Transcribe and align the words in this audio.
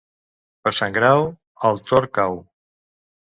Per 0.67 0.71
Sant 0.77 0.95
Grau, 0.95 1.27
el 1.69 1.79
tord 1.91 2.13
cau. 2.21 2.39